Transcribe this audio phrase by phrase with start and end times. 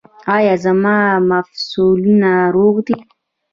[0.35, 0.97] ایا زما
[1.29, 2.97] مفصلونه روغ دي؟